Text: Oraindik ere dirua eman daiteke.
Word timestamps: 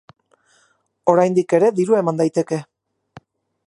Oraindik 1.13 1.55
ere 1.59 1.71
dirua 1.81 2.03
eman 2.05 2.21
daiteke. 2.23 2.63